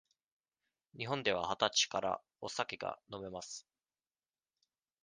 [0.97, 3.67] 日本では二十歳からお酒が飲めます。